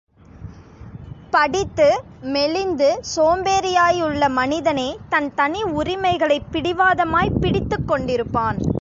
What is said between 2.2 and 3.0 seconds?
மெலிந்து